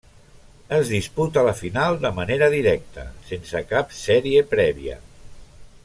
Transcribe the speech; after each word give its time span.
Es 0.77 0.87
disputa 0.93 1.43
la 1.47 1.53
final 1.59 1.99
de 2.05 2.11
manera 2.21 2.47
directa, 2.55 3.05
sense 3.33 3.63
cap 3.75 3.95
sèrie 3.99 4.47
prèvia. 4.57 4.99